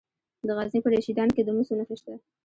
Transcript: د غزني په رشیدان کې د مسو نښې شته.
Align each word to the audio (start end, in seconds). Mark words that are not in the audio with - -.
د 0.47 0.49
غزني 0.57 0.79
په 0.83 0.89
رشیدان 0.95 1.29
کې 1.35 1.41
د 1.43 1.49
مسو 1.55 1.73
نښې 1.79 1.95
شته. 1.99 2.13